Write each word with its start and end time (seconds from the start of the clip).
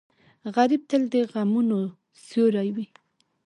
غریب 0.55 0.81
تل 0.89 1.01
د 1.13 1.15
غمونو 1.31 1.79
سیوری 2.25 2.69
وي 2.75 2.87